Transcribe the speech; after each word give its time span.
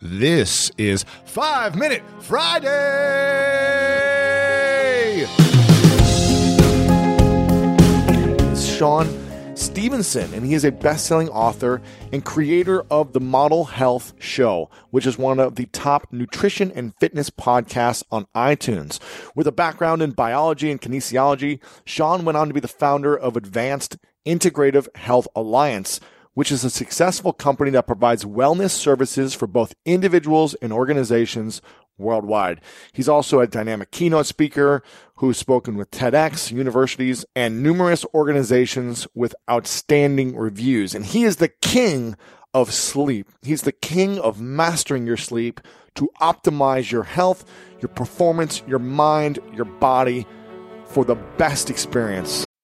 This 0.00 0.70
is 0.78 1.04
Five 1.24 1.74
Minute 1.74 2.04
Friday. 2.20 2.68
It's 8.52 8.64
Shawn 8.64 9.56
Stevenson, 9.56 10.32
and 10.34 10.46
he 10.46 10.54
is 10.54 10.64
a 10.64 10.70
best 10.70 11.06
selling 11.06 11.28
author 11.30 11.82
and 12.12 12.24
creator 12.24 12.82
of 12.92 13.12
the 13.12 13.18
Model 13.18 13.64
Health 13.64 14.12
Show, 14.20 14.70
which 14.90 15.04
is 15.04 15.18
one 15.18 15.40
of 15.40 15.56
the 15.56 15.66
top 15.66 16.06
nutrition 16.12 16.70
and 16.76 16.94
fitness 17.00 17.28
podcasts 17.28 18.04
on 18.12 18.28
iTunes. 18.36 19.00
With 19.34 19.48
a 19.48 19.52
background 19.52 20.00
in 20.00 20.12
biology 20.12 20.70
and 20.70 20.80
kinesiology, 20.80 21.58
Shawn 21.84 22.24
went 22.24 22.38
on 22.38 22.46
to 22.46 22.54
be 22.54 22.60
the 22.60 22.68
founder 22.68 23.18
of 23.18 23.36
Advanced 23.36 23.96
Integrative 24.24 24.94
Health 24.94 25.26
Alliance 25.34 25.98
which 26.38 26.52
is 26.52 26.62
a 26.62 26.70
successful 26.70 27.32
company 27.32 27.68
that 27.68 27.84
provides 27.84 28.24
wellness 28.24 28.70
services 28.70 29.34
for 29.34 29.48
both 29.48 29.74
individuals 29.84 30.54
and 30.62 30.72
organizations 30.72 31.60
worldwide. 31.98 32.60
He's 32.92 33.08
also 33.08 33.40
a 33.40 33.48
dynamic 33.48 33.90
keynote 33.90 34.26
speaker 34.26 34.84
who's 35.16 35.36
spoken 35.36 35.76
with 35.76 35.90
TEDx, 35.90 36.52
universities, 36.52 37.26
and 37.34 37.60
numerous 37.60 38.06
organizations 38.14 39.08
with 39.16 39.34
outstanding 39.50 40.36
reviews. 40.36 40.94
And 40.94 41.04
he 41.04 41.24
is 41.24 41.38
the 41.38 41.48
king 41.48 42.14
of 42.54 42.72
sleep. 42.72 43.26
He's 43.42 43.62
the 43.62 43.72
king 43.72 44.20
of 44.20 44.40
mastering 44.40 45.08
your 45.08 45.16
sleep 45.16 45.60
to 45.96 46.08
optimize 46.20 46.92
your 46.92 47.02
health, 47.02 47.44
your 47.80 47.88
performance, 47.88 48.62
your 48.64 48.78
mind, 48.78 49.40
your 49.54 49.64
body 49.64 50.24
for 50.84 51.04
the 51.04 51.16
best 51.16 51.68
experience. 51.68 52.46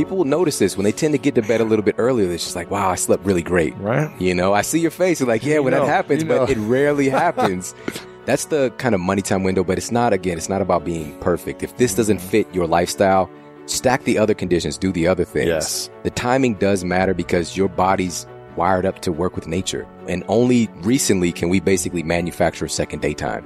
people 0.00 0.16
will 0.16 0.24
notice 0.24 0.58
this 0.58 0.78
when 0.78 0.84
they 0.84 0.92
tend 0.92 1.12
to 1.12 1.18
get 1.18 1.34
to 1.34 1.42
bed 1.42 1.60
a 1.60 1.64
little 1.64 1.84
bit 1.84 1.96
earlier. 1.98 2.30
It's 2.32 2.44
just 2.44 2.56
like, 2.56 2.70
wow, 2.70 2.88
I 2.88 2.94
slept 2.94 3.22
really 3.26 3.42
great. 3.42 3.76
Right. 3.76 4.10
You 4.18 4.34
know, 4.34 4.54
I 4.54 4.62
see 4.62 4.80
your 4.80 4.90
face. 4.90 5.20
You're 5.20 5.28
like, 5.28 5.44
yeah, 5.44 5.58
when 5.58 5.74
that 5.74 5.84
happens, 5.86 6.22
you 6.22 6.28
know. 6.28 6.46
but 6.46 6.50
it 6.50 6.56
rarely 6.56 7.08
happens. 7.10 7.74
That's 8.24 8.46
the 8.46 8.72
kind 8.78 8.94
of 8.94 9.00
money 9.02 9.20
time 9.20 9.42
window, 9.42 9.62
but 9.62 9.76
it's 9.76 9.90
not, 9.90 10.14
again, 10.14 10.38
it's 10.38 10.48
not 10.48 10.62
about 10.62 10.86
being 10.86 11.18
perfect. 11.18 11.62
If 11.62 11.76
this 11.76 11.94
doesn't 11.94 12.18
fit 12.18 12.46
your 12.54 12.66
lifestyle, 12.66 13.30
stack 13.66 14.04
the 14.04 14.16
other 14.16 14.32
conditions, 14.32 14.78
do 14.78 14.90
the 14.90 15.06
other 15.06 15.24
things. 15.26 15.48
Yes. 15.48 15.90
The 16.02 16.10
timing 16.10 16.54
does 16.54 16.82
matter 16.82 17.12
because 17.12 17.54
your 17.54 17.68
body's 17.68 18.26
wired 18.56 18.86
up 18.86 19.00
to 19.00 19.12
work 19.12 19.34
with 19.36 19.46
nature. 19.46 19.86
And 20.08 20.24
only 20.28 20.68
recently 20.76 21.30
can 21.30 21.50
we 21.50 21.60
basically 21.60 22.02
manufacture 22.02 22.64
a 22.64 22.70
second 22.70 23.02
daytime. 23.02 23.44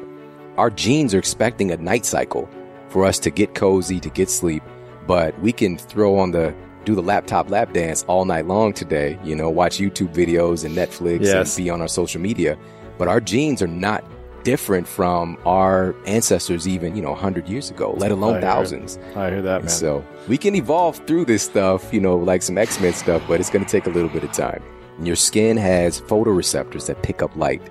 Our 0.56 0.70
genes 0.70 1.14
are 1.14 1.18
expecting 1.18 1.72
a 1.72 1.76
night 1.78 2.06
cycle 2.06 2.48
for 2.90 3.04
us 3.04 3.18
to 3.18 3.30
get 3.30 3.56
cozy, 3.56 3.98
to 3.98 4.08
get 4.08 4.30
sleep, 4.30 4.62
but 5.06 5.38
we 5.40 5.52
can 5.52 5.76
throw 5.78 6.18
on 6.18 6.30
the 6.32 6.54
do 6.84 6.94
the 6.94 7.02
laptop 7.02 7.48
lap 7.50 7.72
dance 7.72 8.04
all 8.08 8.24
night 8.26 8.46
long 8.46 8.72
today, 8.72 9.18
you 9.24 9.34
know, 9.34 9.48
watch 9.48 9.78
YouTube 9.78 10.12
videos 10.14 10.64
and 10.64 10.76
Netflix 10.76 11.22
Yes. 11.24 11.56
and 11.56 11.64
be 11.64 11.70
on 11.70 11.80
our 11.80 11.88
social 11.88 12.20
media. 12.20 12.58
But 12.98 13.08
our 13.08 13.20
genes 13.20 13.62
are 13.62 13.66
not 13.66 14.04
different 14.44 14.86
from 14.86 15.38
our 15.46 15.94
ancestors 16.06 16.68
even, 16.68 16.94
you 16.94 17.00
know, 17.00 17.12
100 17.12 17.48
years 17.48 17.70
ago, 17.70 17.94
let 17.96 18.10
I 18.10 18.14
alone 18.14 18.32
hear 18.34 18.42
thousands. 18.42 18.98
I 19.16 19.30
hear 19.30 19.40
that, 19.40 19.62
man. 19.62 19.68
so 19.70 20.04
we 20.28 20.36
can 20.36 20.54
evolve 20.54 20.98
through 21.06 21.24
this 21.24 21.42
stuff, 21.42 21.92
you 21.94 22.00
know, 22.00 22.16
like 22.16 22.42
some 22.42 22.58
X 22.58 22.78
Men 22.80 22.92
stuff, 22.92 23.22
but 23.26 23.40
it's 23.40 23.48
going 23.48 23.64
to 23.64 23.70
take 23.70 23.86
a 23.86 23.90
little 23.90 24.10
bit 24.10 24.22
of 24.22 24.32
time. 24.32 24.62
And 24.98 25.06
your 25.06 25.16
skin 25.16 25.56
has 25.56 26.02
photoreceptors 26.02 26.86
that 26.88 27.02
pick 27.02 27.22
up 27.22 27.34
light. 27.36 27.62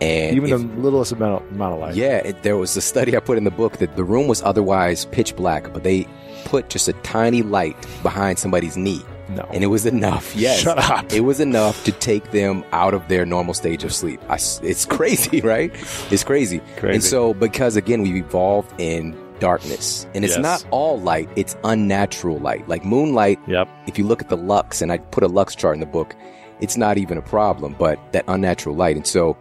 And 0.00 0.36
Even 0.36 0.52
if- 0.52 0.60
the 0.74 0.80
littlest 0.82 1.12
amount, 1.12 1.48
amount 1.52 1.74
of 1.74 1.80
light. 1.80 1.94
yeah, 1.94 2.16
it, 2.18 2.42
there 2.42 2.56
was 2.56 2.76
a 2.76 2.80
study 2.82 3.16
I 3.16 3.20
put 3.20 3.38
in 3.38 3.44
the 3.44 3.50
book 3.50 3.78
that 3.78 3.94
the 3.96 4.04
room 4.04 4.26
was 4.26 4.42
otherwise 4.42 5.04
pitch 5.06 5.36
black, 5.36 5.72
but 5.72 5.84
they 5.84 6.06
put 6.46 6.70
just 6.70 6.88
a 6.88 6.94
tiny 7.02 7.42
light 7.42 7.76
behind 8.02 8.38
somebody's 8.38 8.76
knee. 8.76 9.02
No. 9.28 9.42
And 9.52 9.62
it 9.64 9.66
was 9.66 9.84
enough. 9.86 10.34
Yes. 10.46 10.60
Shut 10.60 10.78
up. 10.78 11.12
It 11.12 11.20
was 11.20 11.40
enough 11.40 11.82
to 11.84 11.92
take 11.92 12.30
them 12.30 12.64
out 12.72 12.94
of 12.94 13.06
their 13.08 13.26
normal 13.26 13.52
stage 13.54 13.84
of 13.84 13.92
sleep. 13.92 14.20
I 14.30 14.36
it's 14.62 14.84
crazy, 14.96 15.40
right? 15.40 15.70
It's 16.10 16.24
crazy. 16.24 16.60
Crazy. 16.76 16.94
And 16.94 17.02
so, 17.04 17.34
because 17.34 17.76
again, 17.76 18.02
we've 18.02 18.16
evolved 18.24 18.72
in 18.80 19.14
darkness 19.40 20.06
and 20.14 20.24
it's 20.24 20.34
Yes. 20.36 20.42
not 20.42 20.64
all 20.70 20.98
light, 21.00 21.28
it's 21.36 21.56
unnatural 21.64 22.38
light. 22.38 22.66
Like 22.68 22.84
moonlight, 22.84 23.38
Yep. 23.48 23.68
if 23.86 23.98
you 23.98 24.06
look 24.06 24.22
at 24.22 24.28
the 24.30 24.36
lux, 24.36 24.80
and 24.80 24.90
I 24.92 24.98
put 24.98 25.22
a 25.24 25.28
lux 25.28 25.54
chart 25.54 25.74
in 25.74 25.80
the 25.80 25.86
book, 25.86 26.14
it's 26.60 26.76
not 26.78 26.96
even 26.96 27.18
a 27.18 27.22
problem, 27.22 27.74
but 27.78 27.98
that 28.12 28.24
unnatural 28.28 28.74
light. 28.76 28.96
And 28.96 29.06
so 29.06 29.36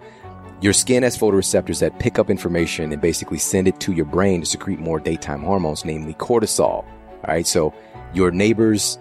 your 0.62 0.74
skin 0.74 1.04
has 1.04 1.18
photoreceptors 1.18 1.80
that 1.80 1.98
pick 2.00 2.18
up 2.20 2.30
information 2.30 2.92
and 2.92 3.02
basically 3.02 3.38
send 3.38 3.68
it 3.68 3.80
to 3.82 3.94
your 3.94 4.06
brain 4.06 4.40
to 4.42 4.46
secrete 4.46 4.80
more 4.80 5.00
daytime 5.00 5.42
hormones, 5.44 5.86
namely 5.86 6.14
cortisol. 6.16 6.84
All 7.28 7.34
right. 7.34 7.48
So 7.48 7.74
your 8.14 8.32
neighbor's 8.32 8.98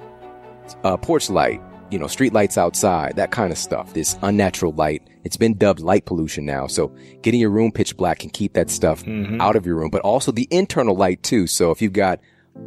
uh, 0.83 0.97
porch 0.97 1.29
light, 1.31 1.61
you 1.91 1.99
know, 1.99 2.07
street 2.07 2.33
lights 2.33 2.57
outside, 2.59 3.17
that 3.17 3.31
kind 3.31 3.53
of 3.53 3.59
stuff, 3.59 3.93
this 3.95 4.19
unnatural 4.23 4.73
light. 4.73 5.03
It's 5.25 5.37
been 5.37 5.57
dubbed 5.57 5.81
light 5.81 6.07
pollution 6.07 6.45
now. 6.45 6.67
So 6.67 6.89
getting 7.23 7.41
your 7.41 7.51
room 7.51 7.73
pitch 7.73 7.97
black 7.97 8.19
can 8.21 8.31
keep 8.31 8.55
that 8.55 8.71
stuff 8.71 9.03
out 9.41 9.57
of 9.57 9.67
your 9.67 9.77
room, 9.77 9.91
but 9.91 10.03
also 10.03 10.33
the 10.33 10.49
internal 10.51 10.97
light 10.97 11.23
too. 11.23 11.47
So 11.47 11.71
if 11.71 11.81
you've 11.83 11.93
got 11.93 12.21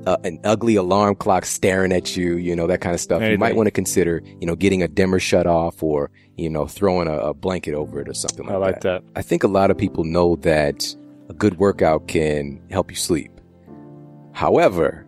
uh, 0.05 0.17
an 0.23 0.39
ugly 0.43 0.75
alarm 0.75 1.15
clock 1.15 1.45
staring 1.45 1.91
at 1.93 2.15
you, 2.17 2.35
you 2.35 2.55
know, 2.55 2.67
that 2.67 2.81
kind 2.81 2.93
of 2.93 2.99
stuff, 3.01 3.21
you 3.31 3.37
might 3.37 3.55
want 3.55 3.67
to 3.67 3.71
consider, 3.71 4.21
you 4.39 4.45
know, 4.45 4.55
getting 4.55 4.83
a 4.83 4.87
dimmer 4.87 5.19
shut 5.19 5.47
off 5.47 5.81
or, 5.81 6.11
you 6.35 6.49
know, 6.49 6.67
throwing 6.67 7.07
a, 7.07 7.17
a 7.17 7.33
blanket 7.33 7.73
over 7.73 8.01
it 8.01 8.09
or 8.09 8.13
something 8.13 8.45
like 8.45 8.55
I 8.55 8.57
like 8.57 8.81
that. 8.81 9.03
I 9.15 9.21
think 9.21 9.43
a 9.43 9.47
lot 9.47 9.71
of 9.71 9.77
people 9.77 10.03
know 10.03 10.35
that 10.37 10.95
a 11.29 11.33
good 11.33 11.57
workout 11.57 12.07
can 12.07 12.61
help 12.69 12.91
you 12.91 12.97
sleep. 12.97 13.31
However, 14.33 15.06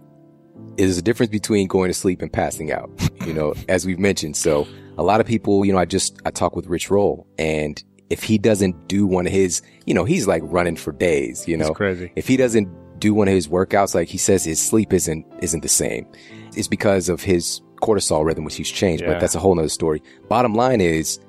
there's 0.77 0.97
a 0.97 1.01
difference 1.01 1.31
between 1.31 1.67
going 1.67 1.89
to 1.89 1.93
sleep 1.93 2.21
and 2.21 2.31
passing 2.31 2.71
out, 2.71 2.89
you 3.25 3.33
know, 3.33 3.53
as 3.67 3.85
we've 3.85 3.99
mentioned. 3.99 4.37
So 4.37 4.67
a 4.97 5.03
lot 5.03 5.19
of 5.21 5.27
people, 5.27 5.65
you 5.65 5.71
know, 5.73 5.79
I 5.79 5.85
just, 5.85 6.19
I 6.25 6.31
talk 6.31 6.55
with 6.55 6.67
Rich 6.67 6.89
Roll 6.89 7.27
and 7.37 7.81
if 8.09 8.23
he 8.23 8.37
doesn't 8.39 8.87
do 8.87 9.05
one 9.05 9.27
of 9.27 9.31
his, 9.31 9.61
you 9.85 9.93
know, 9.93 10.03
he's 10.03 10.25
like 10.27 10.41
running 10.45 10.75
for 10.75 10.91
days, 10.91 11.47
you 11.47 11.55
know, 11.55 11.73
crazy. 11.73 12.11
if 12.15 12.27
he 12.27 12.37
doesn't 12.37 12.67
do 12.99 13.13
one 13.13 13.27
of 13.27 13.33
his 13.33 13.47
workouts, 13.47 13.93
like 13.93 14.07
he 14.07 14.17
says, 14.17 14.43
his 14.43 14.59
sleep 14.59 14.93
isn't, 14.93 15.25
isn't 15.41 15.61
the 15.61 15.69
same. 15.69 16.07
It's 16.55 16.67
because 16.67 17.07
of 17.07 17.21
his 17.21 17.61
cortisol 17.81 18.25
rhythm, 18.25 18.43
which 18.45 18.55
he's 18.55 18.69
changed, 18.69 19.03
Yeah. 19.03 19.13
but 19.13 19.19
that's 19.19 19.35
a 19.35 19.39
whole 19.39 19.53
nother 19.55 19.69
story. 19.69 20.01
Bottom 20.27 20.55
line 20.55 20.81
is 20.81 21.19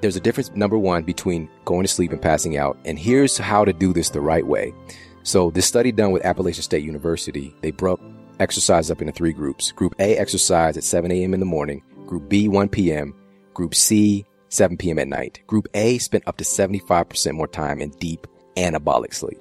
there's 0.00 0.16
a 0.16 0.20
difference, 0.20 0.50
number 0.56 0.76
one, 0.76 1.04
between 1.04 1.48
going 1.64 1.82
to 1.84 1.88
sleep 1.88 2.10
and 2.10 2.20
passing 2.20 2.56
out. 2.56 2.76
And 2.84 2.98
here's 2.98 3.38
how 3.38 3.64
to 3.64 3.72
do 3.72 3.92
this 3.92 4.10
the 4.10 4.20
right 4.20 4.46
way. 4.46 4.74
So 5.22 5.52
this 5.52 5.66
study 5.66 5.92
done 5.92 6.10
with 6.10 6.24
Appalachian 6.24 6.64
State 6.64 6.82
University, 6.82 7.54
they 7.62 7.70
broke 7.70 8.00
exercise 8.40 8.90
up 8.90 9.00
into 9.00 9.12
three 9.12 9.32
groups. 9.32 9.72
Group 9.72 9.94
A 9.98 10.16
exercise 10.16 10.76
at 10.76 10.84
7 10.84 11.10
a.m. 11.10 11.34
in 11.34 11.40
the 11.40 11.46
morning. 11.46 11.82
Group 12.06 12.28
B 12.28 12.48
1 12.48 12.68
p.m. 12.68 13.14
Group 13.54 13.74
C 13.74 14.24
7 14.52 14.76
p.m. 14.76 14.98
at 14.98 15.08
night. 15.08 15.40
Group 15.46 15.66
A 15.74 15.98
spent 15.98 16.24
up 16.26 16.36
to 16.36 16.44
75% 16.44 17.32
more 17.32 17.48
time 17.48 17.80
in 17.80 17.90
deep 17.90 18.26
anabolic 18.56 19.14
sleep. 19.14 19.38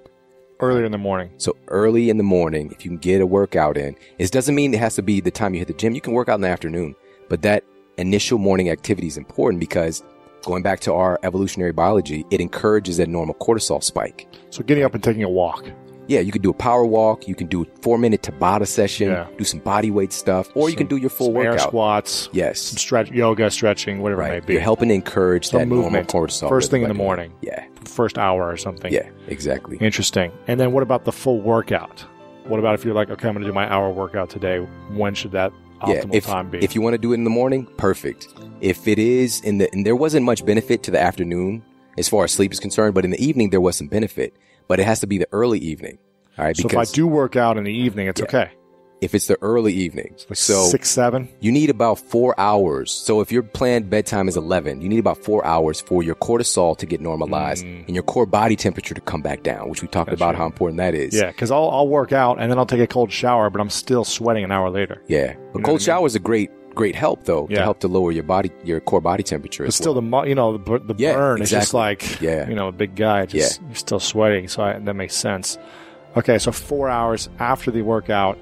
Earlier 0.62 0.86
in 0.86 0.92
the 0.92 0.98
morning. 0.98 1.32
So 1.38 1.58
early 1.68 2.10
in 2.10 2.18
the 2.18 2.24
morning, 2.24 2.72
if 2.72 2.86
you 2.86 2.92
can 2.92 2.98
get 2.98 3.20
a 3.20 3.26
workout 3.26 3.78
in, 3.78 3.96
it 4.20 4.32
doesn't 4.32 4.56
mean 4.56 4.74
it 4.74 4.80
has 4.80 4.96
to 4.96 5.02
be 5.02 5.20
the 5.20 5.32
time 5.32 5.54
you 5.54 5.60
hit 5.60 5.68
the 5.68 5.74
gym. 5.74 5.96
You 5.96 6.02
can 6.02 6.14
work 6.14 6.30
out 6.30 6.36
in 6.36 6.42
the 6.42 6.48
afternoon, 6.48 6.96
but 7.30 7.42
that 7.42 7.64
initial 7.98 8.38
morning 8.38 8.70
activity 8.70 9.08
is 9.08 9.18
important 9.18 9.60
because 9.60 10.04
going 10.44 10.64
back 10.64 10.80
to 10.82 10.94
our 10.94 11.20
evolutionary 11.24 11.72
biology, 11.72 12.26
it 12.32 12.40
encourages 12.40 12.98
that 12.98 13.10
normal 13.10 13.36
cortisol 13.36 13.84
spike. 13.84 14.28
So 14.50 14.64
getting 14.64 14.84
up 14.84 14.94
and 14.94 15.04
taking 15.04 15.24
a 15.24 15.30
walk. 15.30 15.66
Yeah, 16.08 16.20
you 16.20 16.32
could 16.32 16.42
do 16.42 16.50
a 16.50 16.54
power 16.54 16.84
walk. 16.86 17.28
You 17.28 17.36
can 17.36 17.48
do 17.48 17.62
a 17.64 17.66
four 17.82 17.98
minute 17.98 18.22
Tabata 18.22 18.68
session, 18.68 19.10
Yeah. 19.10 19.28
do 19.38 19.44
some 19.44 19.60
body 19.62 19.92
weight 19.92 20.12
stuff, 20.12 20.50
or 20.56 20.70
you 20.70 20.76
can 20.76 20.88
do 20.88 20.98
your 20.98 21.10
full 21.10 21.28
some 21.28 21.38
air 21.38 21.52
workout. 21.52 21.68
squats. 21.70 22.12
Some 22.24 22.32
Yes. 22.34 22.60
stretch, 22.60 23.12
yoga, 23.12 23.50
stretching, 23.50 24.02
whatever 24.02 24.24
it 24.24 24.30
may 24.30 24.40
be. 24.42 24.54
You're 24.54 24.62
helping 24.62 24.90
to 24.90 24.96
encourage 24.96 25.48
Some 25.48 25.60
that 25.60 25.68
movement. 25.68 26.08
cortisol. 26.10 26.50
First 26.50 26.70
thing 26.72 26.82
in 26.82 26.88
the 26.90 26.94
morning. 26.94 27.32
Yeah. 27.42 27.64
First 27.86 28.18
hour 28.18 28.50
or 28.50 28.58
something. 28.58 28.92
Yeah, 28.92 29.08
exactly. 29.28 29.78
Interesting. 29.78 30.32
And 30.48 30.60
then 30.60 30.72
what 30.74 30.84
about 30.84 31.06
the 31.06 31.12
full 31.12 31.40
workout? 31.42 32.04
What 32.48 32.60
about 32.60 32.74
if 32.74 32.84
you're 32.84 32.96
like, 32.96 33.10
okay, 33.12 33.28
I'm 33.28 33.34
going 33.36 33.44
to 33.44 33.50
do 33.50 33.54
my 33.54 33.72
hour 33.72 33.90
workout 33.92 34.30
today? 34.30 34.58
When 34.94 35.14
should 35.14 35.32
that 35.32 35.54
yeah, 35.88 36.02
optimal 36.02 36.16
if, 36.16 36.26
time 36.26 36.50
be? 36.50 36.58
if 36.64 36.76
you 36.76 36.82
want 36.82 36.96
to 36.96 36.98
do 36.98 37.12
it 37.12 37.16
in 37.16 37.24
the 37.24 37.30
morning, 37.30 37.68
perfect. 37.78 38.28
If 38.60 38.88
it 38.88 39.00
is 39.00 39.42
in 39.42 39.60
the, 39.60 39.72
and 39.72 39.86
there 39.86 39.96
wasn't 39.96 40.26
much 40.26 40.44
benefit 40.46 40.84
to 40.84 40.92
the 40.92 41.00
afternoon 41.00 41.64
as 41.98 42.08
far 42.10 42.24
as 42.24 42.32
sleep 42.32 42.52
is 42.54 42.60
concerned, 42.60 42.94
but 42.96 43.06
in 43.06 43.12
the 43.12 43.24
evening 43.24 43.50
there 43.50 43.62
was 43.62 43.76
some 43.78 43.88
benefit. 43.88 44.36
But 44.68 44.80
it 44.80 44.84
has 44.86 45.00
to 45.02 45.08
be 45.08 45.18
the 45.18 45.28
early 45.32 45.60
evening. 45.60 45.98
All 46.38 46.46
right, 46.46 46.56
so 46.56 46.68
if 46.68 46.78
I 46.78 46.86
do 46.86 47.08
work 47.08 47.36
out 47.36 47.58
in 47.58 47.66
the 47.66 47.74
evening, 47.74 48.08
it's 48.08 48.22
Yeah. 48.22 48.26
okay. 48.28 48.50
if 49.02 49.16
it's 49.16 49.26
the 49.26 49.36
early 49.42 49.74
evenings. 49.74 50.28
Like 50.30 50.38
so 50.38 50.62
six, 50.66 50.88
seven. 50.92 51.28
you 51.40 51.52
need 51.52 51.72
about 51.72 51.98
four 51.98 52.40
hours. 52.40 52.92
So 52.92 53.20
if 53.20 53.32
your 53.32 53.42
planned 53.42 53.90
bedtime 53.90 54.28
is 54.30 54.38
11, 54.38 54.80
you 54.80 54.88
need 54.90 55.00
about 55.00 55.18
four 55.24 55.44
hours 55.44 55.82
for 55.82 56.04
your 56.04 56.14
cortisol 56.14 56.78
to 56.78 56.86
get 56.86 57.02
normalized 57.02 57.66
Mm. 57.66 57.88
and 57.88 57.96
your 57.96 58.04
core 58.04 58.28
body 58.28 58.56
temperature 58.56 58.94
to 58.94 59.02
come 59.02 59.24
back 59.24 59.42
down, 59.42 59.70
which 59.70 59.82
we 59.82 59.88
talked 59.88 60.14
about 60.14 60.36
how 60.36 60.46
important 60.46 60.78
that 60.78 60.94
is. 60.94 61.16
Yeah, 61.20 61.32
because 61.32 61.50
I'll, 61.50 61.70
I'll 61.72 61.88
work 61.88 62.12
out 62.14 62.40
and 62.40 62.52
then 62.52 62.60
I'll 62.60 62.66
take 62.68 62.80
a 62.80 62.86
cold 62.86 63.12
shower, 63.12 63.50
but 63.50 63.60
I'm 63.60 63.72
still 63.72 64.04
sweating 64.06 64.44
an 64.44 64.52
hour 64.52 64.70
later. 64.70 65.02
Yeah. 65.08 65.34
But 65.34 65.36
know 65.36 65.50
what 65.54 65.60
I 65.62 65.66
cold 65.66 65.82
shower 65.82 66.06
is 66.06 66.14
a 66.16 66.20
great, 66.20 66.52
great 66.76 66.96
help 66.96 67.26
though 67.26 67.48
to 67.48 67.62
help 67.62 67.80
to 67.82 67.88
lower 67.88 68.12
your 68.12 68.24
body, 68.24 68.52
your 68.64 68.80
core 68.80 69.02
body 69.02 69.24
temperature. 69.24 69.66
But 69.66 69.74
still, 69.74 69.94
well. 70.00 70.22
the 70.24 70.30
you 70.30 70.36
know 70.36 70.58
the, 70.58 70.80
the 70.80 70.96
Yeah, 70.98 71.14
burn 71.14 71.42
is 71.42 71.50
just 71.50 71.74
like 71.74 72.22
Yeah. 72.22 72.48
you 72.50 72.56
know 72.56 72.68
a 72.68 72.72
big 72.72 72.96
guy. 72.96 73.26
Just 73.26 73.62
you're 73.64 73.76
still 73.76 74.00
sweating, 74.00 74.48
so 74.48 74.64
I, 74.64 74.80
that 74.80 74.94
makes 74.94 75.16
sense. 75.16 75.58
Okay, 76.18 76.38
so 76.40 76.52
four 76.52 76.90
hours 76.90 77.30
after 77.40 77.72
the 77.72 77.82
workout, 77.84 78.38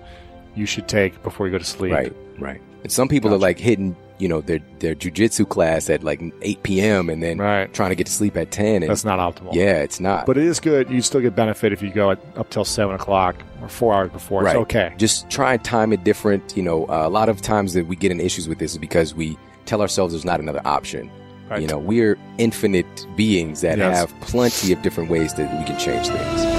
you 0.55 0.65
should 0.65 0.87
take 0.87 1.21
before 1.23 1.45
you 1.47 1.51
go 1.51 1.59
to 1.59 1.63
sleep. 1.63 1.93
Right, 1.93 2.15
right. 2.39 2.61
And 2.83 2.91
some 2.91 3.07
people 3.07 3.33
are 3.33 3.37
like 3.37 3.59
hitting, 3.59 3.95
you 4.19 4.27
know, 4.27 4.41
their 4.41 4.59
their 4.79 4.93
jujitsu 4.95 5.47
class 5.47 5.89
at 5.89 6.03
like 6.03 6.21
8 6.41 6.61
p.m. 6.63 7.09
and 7.09 7.23
then 7.23 7.37
Right. 7.37 7.73
trying 7.73 7.89
to 7.89 7.95
get 7.95 8.05
to 8.07 8.11
sleep 8.11 8.35
at 8.37 8.51
10. 8.51 8.83
And 8.83 8.89
That's 8.89 9.05
not 9.05 9.17
optimal. 9.19 9.53
yeah, 9.53 9.77
it's 9.81 9.99
not. 9.99 10.25
But 10.25 10.37
it 10.37 10.43
is 10.43 10.59
good. 10.59 10.89
You 10.89 11.01
still 11.01 11.21
get 11.21 11.35
benefit 11.35 11.71
if 11.73 11.81
you 11.81 11.89
go 11.91 12.11
at, 12.11 12.19
up 12.37 12.49
till 12.49 12.65
seven 12.65 12.95
o'clock 12.95 13.41
or 13.61 13.69
four 13.69 13.93
hours 13.93 14.11
before. 14.11 14.43
right. 14.43 14.55
It's 14.55 14.61
okay. 14.63 14.93
Just 14.97 15.29
try 15.29 15.53
and 15.53 15.63
time 15.63 15.93
it 15.93 16.03
different. 16.03 16.55
You 16.57 16.63
know, 16.63 16.85
uh, 16.85 17.07
a 17.07 17.09
lot 17.09 17.29
of 17.29 17.41
times 17.41 17.73
that 17.73 17.87
we 17.87 17.95
get 17.95 18.11
in 18.11 18.19
issues 18.19 18.47
with 18.49 18.59
this 18.59 18.73
is 18.73 18.77
because 18.77 19.15
we 19.15 19.37
tell 19.65 19.81
ourselves 19.81 20.13
there's 20.13 20.25
not 20.25 20.39
another 20.39 20.61
option. 20.65 21.09
Right. 21.49 21.61
You 21.61 21.67
know, 21.67 21.79
we're 21.79 22.17
infinite 22.37 23.07
beings 23.15 23.61
that 23.61 23.77
Yes. 23.79 23.97
have 23.97 24.21
plenty 24.21 24.71
of 24.73 24.81
different 24.83 25.09
ways 25.09 25.33
that 25.35 25.49
we 25.59 25.65
can 25.65 25.79
change 25.79 26.07
things. 26.07 26.58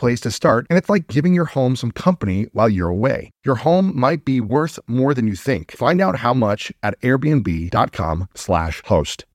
place 0.01 0.19
to 0.21 0.31
start, 0.31 0.67
and 0.69 0.77
it's 0.77 0.89
like 0.89 1.07
giving 1.15 1.33
your 1.33 1.49
home 1.57 1.75
some 1.77 1.91
company 1.91 2.47
while 2.51 2.67
you're 2.67 2.95
away. 2.99 3.31
Your 3.45 3.55
home 3.67 3.97
might 4.05 4.25
be 4.25 4.41
worth 4.41 4.77
more 4.87 5.13
than 5.13 5.27
you 5.27 5.35
think. 5.35 5.71
Find 5.71 6.01
out 6.01 6.17
how 6.25 6.33
much 6.33 6.73
at 6.83 6.99
airbnb.com/slash 7.01 8.81
host. 8.85 9.25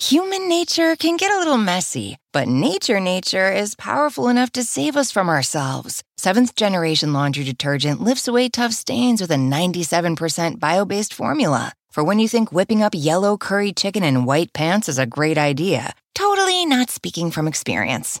Human 0.00 0.48
nature 0.48 0.96
can 0.96 1.18
get 1.18 1.30
a 1.30 1.38
little 1.38 1.58
messy, 1.58 2.16
but 2.32 2.48
nature 2.48 3.00
nature 3.00 3.50
is 3.50 3.74
powerful 3.74 4.28
enough 4.28 4.50
to 4.52 4.64
save 4.64 4.96
us 4.96 5.10
from 5.10 5.28
ourselves. 5.28 6.02
Seventh 6.16 6.54
generation 6.56 7.12
laundry 7.12 7.44
detergent 7.44 8.02
lifts 8.02 8.26
away 8.26 8.48
tough 8.48 8.72
stains 8.72 9.20
with 9.20 9.30
a 9.30 9.34
97% 9.34 10.58
bio 10.58 10.84
based 10.86 11.12
formula. 11.12 11.74
For 11.90 12.02
when 12.02 12.18
you 12.18 12.28
think 12.28 12.52
whipping 12.52 12.82
up 12.82 12.94
yellow 12.96 13.36
curry 13.36 13.72
chicken 13.72 14.02
in 14.02 14.24
white 14.24 14.52
pants 14.54 14.88
is 14.88 14.98
a 14.98 15.12
great 15.18 15.36
idea, 15.36 15.92
totally 16.14 16.64
not 16.64 16.88
speaking 16.88 17.30
from 17.30 17.48
experience. 17.48 18.20